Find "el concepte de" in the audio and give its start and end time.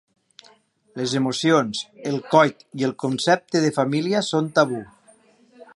2.89-3.73